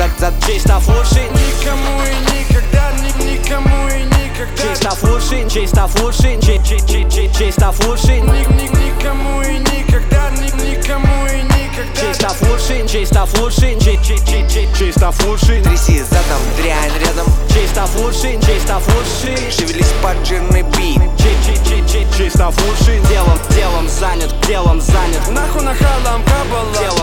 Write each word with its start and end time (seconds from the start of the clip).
зад, 0.00 0.10
зад 0.18 0.34
Чисто 0.46 0.80
фуршин 0.80 1.28
Никому 1.32 2.02
и 2.02 2.14
никогда, 2.32 2.90
ни, 3.02 3.24
никому 3.24 3.88
и 3.88 4.02
никогда. 4.04 4.62
Чисто 4.62 4.90
фуршин, 4.96 5.48
чисто 5.50 5.86
фуршин 5.88 6.40
чи- 6.40 6.60
чи- 6.64 6.80
чи- 6.88 7.06
чи- 7.10 7.30
Чисто 7.38 7.72
фуршин 7.72 8.24
Ни, 8.26 8.46
ни, 8.56 8.68
никому 8.68 9.42
и 9.42 9.58
никогда, 9.58 10.30
ни, 10.30 10.48
никому 10.64 11.26
и 11.26 11.42
никогда. 11.42 12.00
Чисто 12.00 12.28
фуршин, 12.28 12.88
чисто 12.88 13.26
фуршин 13.26 13.78
чи- 13.80 13.98
чи- 14.06 14.18
чи- 14.26 14.46
чи- 14.48 14.68
Чисто 14.78 15.12
фуршин 15.12 15.62
Тряси 15.62 16.02
задом, 16.04 16.42
дрянь 16.56 16.92
рядом. 17.04 17.26
Чисто 17.52 17.86
фуршин, 17.86 18.40
чисто 18.40 18.80
фуршин 18.80 19.50
Шевелись 19.52 19.92
под 20.02 20.16
жирный 20.26 20.62
бит. 20.62 21.00
Чи- 21.18 21.36
чи- 21.44 21.60
чи- 21.68 21.84
чи- 21.92 22.06
Чисто 22.16 22.50
фуршин 22.56 23.02
Делом, 23.10 23.38
делом 23.54 23.86
занят, 23.88 24.32
делом 24.46 24.80
занят. 24.80 25.28
Нахуй 25.28 25.62
нахалам 25.62 26.22
кабала. 26.24 26.72
Делом, 26.80 26.99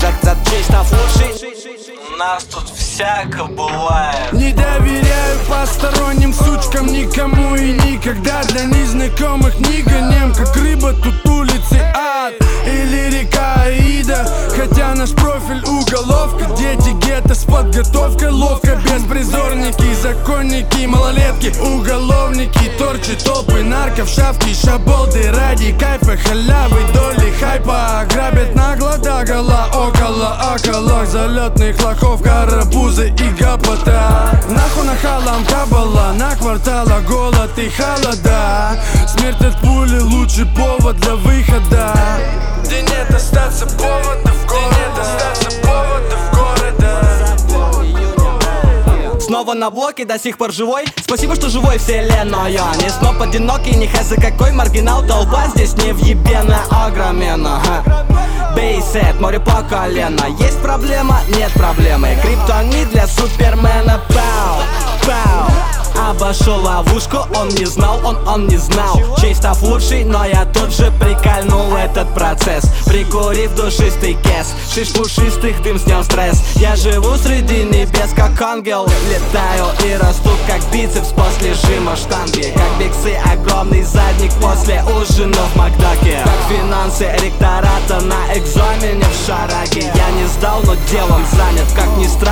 Зад, 0.00 0.14
зад 0.22 0.38
Чисто 0.48 0.82
фуршин 0.84 1.50
У 2.14 2.16
нас 2.16 2.44
тут 2.44 2.70
всяко 2.70 3.44
бывает. 3.44 4.32
Не 4.32 4.52
доверяю 4.52 5.38
посторонним 5.48 6.32
сучкам 6.32 6.86
Никому 6.86 7.54
и 7.54 7.72
никогда. 7.72 8.42
Для 8.44 8.64
незнакомых 8.64 9.58
не 9.60 9.82
гоням 9.82 10.34
Как 10.34 10.56
рыба 10.56 10.94
тут 10.94 11.26
улицы 11.26 11.80
ад. 11.94 12.32
Или 12.66 13.20
река 13.20 13.62
Аида 13.62 14.26
Хотя 14.56 14.94
наш 14.94 15.10
профиль 15.10 15.62
уголовка 15.64 16.46
Дети 16.56 16.89
гетто 17.20 17.34
с 17.34 17.44
подготовкой 17.44 18.30
Ловко. 18.30 18.78
Беспризорники 18.84 19.94
Законники, 20.02 20.86
малолетки 20.86 21.52
Уголовники, 21.60 22.70
торчи, 22.78 23.16
толпы 23.16 23.62
Нарков, 23.62 24.08
шавки, 24.08 24.54
шаболды 24.54 25.30
Ради 25.30 25.72
кайфа, 25.72 26.16
халявы, 26.16 26.80
доли 26.94 27.32
хайпа. 27.40 28.06
Грабят 28.10 28.54
нагло, 28.54 28.96
догола, 28.98 29.68
около, 29.72 30.54
около 30.54 31.06
Залетных 31.06 31.82
лохов, 31.82 32.22
карапузы 32.22 33.08
и 33.08 33.28
гопота. 33.40 34.40
Нахуй 34.48 34.84
нахалам 34.84 35.44
кабала, 35.44 36.12
на 36.12 36.36
квартала 36.36 37.00
голод 37.00 37.58
и 37.58 37.68
холода. 37.68 38.80
Смерть 39.08 39.40
от 39.40 39.60
пули 39.60 39.98
лучший 39.98 40.46
повод 40.46 40.96
для 40.96 41.16
выхода. 41.16 41.94
Где 42.64 42.82
нет 42.82 43.10
остаться 43.12 43.66
Снова 49.30 49.54
на 49.54 49.70
блоке, 49.70 50.04
до 50.04 50.18
сих 50.18 50.38
пор 50.38 50.50
живой. 50.50 50.86
Спасибо, 51.04 51.36
что 51.36 51.48
живой 51.48 51.78
вселенной 51.78 52.50
Не 52.50 52.90
сноп 52.90 53.22
одинокий, 53.22 53.76
не 53.76 53.86
хэсы 53.86 54.20
какой 54.20 54.50
маргинал. 54.50 55.06
Толпа 55.06 55.46
здесь 55.54 55.72
не 55.74 55.92
въебена, 55.92 56.58
огромена. 56.68 57.62
Бейсет, 58.56 59.20
море 59.20 59.38
по 59.38 59.62
колено. 59.62 60.24
Есть 60.40 60.60
проблема? 60.60 61.20
Нет 61.36 61.52
проблемы. 61.52 62.18
Криптонит 62.20 62.90
для 62.90 63.06
супермена. 63.06 64.00
Пау, 64.08 64.62
пау 65.06 65.59
Обошел 66.20 66.60
ловушку, 66.60 67.16
он 67.34 67.48
не 67.48 67.64
знал, 67.64 67.98
он, 68.04 68.18
он 68.28 68.46
не 68.46 68.58
знал. 68.58 69.00
Чисто 69.18 69.54
фурший, 69.54 70.04
но 70.04 70.26
я 70.26 70.44
тут 70.44 70.70
же 70.70 70.92
прикольнул 71.00 71.74
этот 71.74 72.12
процесс. 72.12 72.64
Прикурив 72.84 73.54
душистый 73.54 74.18
кес 74.22 74.54
Шиш 74.74 74.92
пушистых, 74.92 75.62
дым 75.62 75.78
снял 75.78 76.04
стресс. 76.04 76.42
Я 76.56 76.76
живу 76.76 77.16
среди 77.16 77.64
небес, 77.64 78.10
как 78.14 78.38
ангел. 78.42 78.86
Летаю 79.08 79.66
и 79.86 79.96
расту, 79.96 80.28
как 80.46 80.60
бицепс 80.70 81.08
после 81.08 81.54
жима 81.54 81.96
штанги. 81.96 82.52
Как 82.54 82.78
биксы, 82.78 83.16
огромный 83.32 83.82
задник 83.82 84.32
после 84.42 84.84
ужина 85.00 85.38
в 85.54 85.56
Макдаке. 85.56 86.20
Как 86.22 86.38
финансы 86.50 87.10
ректората 87.24 87.98
на 88.02 88.36
экзамене 88.36 89.06
в 89.06 89.26
шараге. 89.26 89.90
Я 89.94 90.10
не 90.10 90.26
сдал, 90.28 90.60
но 90.64 90.74
делом 90.90 91.24
занят 91.32 91.66
Как 91.74 91.88
ни 91.96 92.06
странно, 92.06 92.29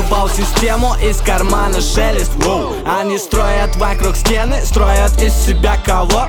Наебал 0.00 0.30
систему 0.30 0.94
из 1.02 1.18
кармана 1.20 1.78
шелест. 1.80 2.32
Воу. 2.42 2.72
Они 2.86 3.18
строят 3.18 3.76
вокруг 3.76 4.16
стены, 4.16 4.64
строят 4.64 5.20
из 5.20 5.34
себя 5.34 5.76
кого? 5.84 6.28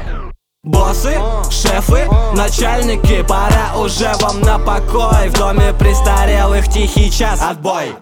Боссы, 0.64 1.18
шефы, 1.50 2.06
начальники, 2.34 3.24
пора 3.24 3.78
уже 3.78 4.12
вам 4.20 4.42
на 4.42 4.60
покой. 4.60 5.30
В 5.30 5.34
доме 5.34 5.74
престарелых 5.80 6.68
тихий 6.68 7.10
час, 7.10 7.42
отбой. 7.42 7.94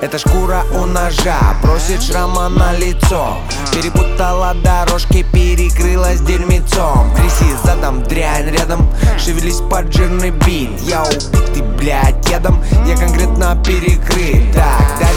Это 0.00 0.18
шкура 0.18 0.62
у 0.74 0.86
ножа, 0.86 1.38
просит 1.62 2.02
шрама 2.02 2.48
на 2.48 2.72
лицо. 2.72 3.36
Перепутала 3.72 4.54
дорожки, 4.54 5.24
перекрылась 5.32 6.20
дерьмецом. 6.20 7.14
Тряси 7.14 7.56
задом, 7.64 8.02
дрянь 8.02 8.50
рядом, 8.50 8.88
шевелись 9.18 9.60
под 9.70 9.92
жирный 9.92 10.30
бит 10.30 10.70
Я 10.82 11.02
убитый, 11.04 11.62
блядь, 11.78 12.28
ядом, 12.28 12.62
я 12.86 12.96
конкретно 12.96 13.60
перекрыт. 13.64 14.52
Так, 14.54 14.98
далеко 14.98 15.15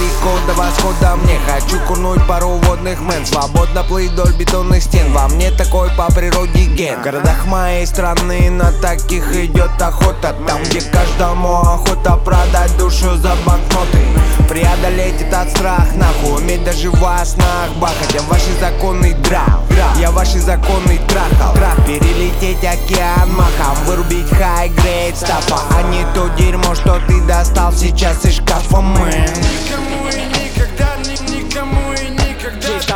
пару 2.79 2.90
водных 2.90 3.00
мэн. 3.01 3.25
Свободно 3.25 3.84
плыть 3.84 4.12
вдоль 4.12 4.34
бетонных 4.34 4.84
стен, 4.84 5.12
во 5.13 5.28
мне 5.28 5.51
такой 5.51 5.90
по 5.91 6.12
природе 6.12 6.66
ген. 6.66 7.00
В 7.00 7.03
городах 7.03 7.45
моей 7.45 7.85
страны 7.85 8.50
на 8.50 8.72
таких 8.81 9.35
идет 9.35 9.81
охота. 9.81 10.35
Там, 10.47 10.63
где 10.63 10.81
каждому 10.81 11.57
охота 11.57 12.16
продать 12.17 12.75
душу 12.78 13.16
за 13.17 13.35
банкноты. 13.45 14.00
Преодолеть 14.47 15.22
этот 15.22 15.50
страх, 15.51 15.85
нахуй. 15.95 16.41
Уметь 16.41 16.63
даже 16.63 16.90
во 16.91 17.23
снах 17.25 17.69
бахать. 17.79 18.13
Я 18.13 18.22
ваши 18.23 18.53
законный 18.59 19.13
драк, 19.13 19.59
я 20.00 20.11
ваши 20.11 20.40
законный 20.40 21.00
трахал. 21.07 21.53
Трах, 21.53 21.75
перелететь 21.85 22.63
океан 22.63 23.29
махом. 23.35 23.75
Вырубить 23.85 24.29
хай-грейд 24.29 25.16
стафа 25.16 25.59
А 25.75 25.84
не 25.84 26.06
то 26.13 26.28
дерьмо, 26.38 26.75
что 26.75 27.00
ты 27.07 27.22
достал 27.22 27.73
сейчас 27.73 28.25
из 28.25 28.38
шкафа, 28.38 28.81
мэн 28.81 29.89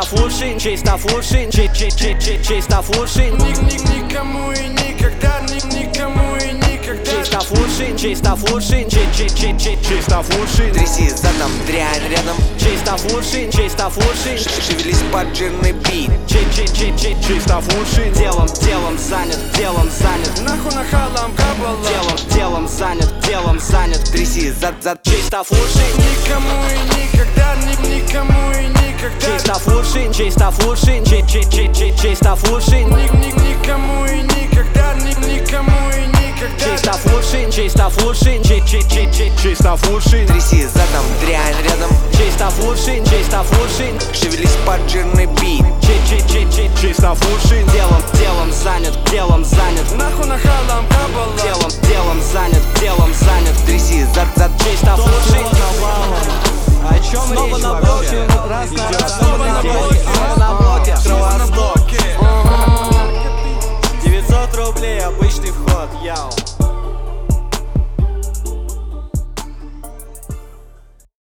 фуршин, 0.04 0.58
чисто 0.58 0.96
фуршин, 0.98 1.50
чи 1.50 1.68
чи 1.74 1.90
чи 1.90 2.16
чи 2.20 2.38
чисто 2.42 2.82
фуршин 2.82 3.36
Ни, 3.38 3.52
ни, 3.52 3.78
никому 3.94 4.52
и 4.52 4.68
никогда, 4.68 5.40
ни, 5.48 5.60
никому 5.74 6.36
и 6.36 6.52
никогда. 6.52 7.10
Чисто 7.10 7.40
фуршин, 7.40 7.96
чисто 7.96 8.36
фуршин, 8.36 8.90
чи 8.90 9.06
чи 9.16 9.28
чи 9.28 9.54
чи 9.58 9.78
чисто 9.88 10.22
фуршин 10.22 10.72
Тряси 10.72 11.08
задом, 11.10 11.52
дрянь 11.66 12.10
рядом. 12.10 12.36
Чисто 12.58 12.96
фуршин, 12.96 13.50
чисто 13.50 13.90
фуршин 13.90 14.38
Шевелись 14.38 15.02
под 15.12 15.34
жирный 15.36 15.72
бит. 15.72 16.10
Чи 16.26 16.40
чи 16.54 16.66
чи 16.66 16.92
чи 16.98 17.16
чисто 17.26 17.60
фуршин 17.60 18.12
Делом, 18.12 18.48
делом 18.62 18.98
занят, 18.98 19.38
делом 19.56 19.88
занят. 19.90 20.40
Нахуй 20.42 20.74
нахалам 20.74 21.32
кабала. 21.34 21.88
Делом, 21.88 22.18
делом 22.34 22.68
занят, 22.68 23.12
делом 23.26 23.60
занят. 23.60 24.04
Тряси 24.12 24.50
зад, 24.50 24.74
зад 24.82 24.98
Чисто 25.02 25.42
фуршин, 25.44 25.94
Никому 25.96 26.56
и 26.70 26.78
никогда, 26.94 27.54
ни, 27.56 27.94
никому 27.94 28.43
чисто 29.64 29.70
фуршин, 29.70 30.12
чисто 30.12 30.50
фуршин, 30.50 31.04
чи 31.04 31.22
чи 31.28 31.44
чи 31.50 31.68
чи 31.72 31.94
чисто 32.02 32.36
фуршин 32.36 32.88
Ни, 32.88 33.08
ни, 33.18 33.32
никому 33.32 34.04
и 34.06 34.22
никогда, 34.22 34.94
ни, 34.94 35.14
никому 35.26 35.90
и 35.90 36.06
никогда. 36.06 36.64
Чисто 36.64 36.92
фуршин, 36.92 37.50
чисто 37.50 37.90
фуршин, 37.90 38.42
чи 38.44 38.60
чи 38.66 38.82
чи 38.82 39.08
чи 39.12 39.32
чисто 39.42 39.76
фуршин 39.76 40.26
Тряси 40.26 40.66
задом, 40.68 41.06
дрянь 41.20 41.56
рядом. 41.64 41.90
Чисто 42.12 42.50
фуршин, 42.50 43.04
чисто 43.04 43.42
фуршин 43.44 43.98
Шевелись 44.12 44.56
под 44.66 44.80
жирный 44.90 45.26
бит. 45.26 45.64
Чи 45.82 45.93
Yo. 66.04 66.43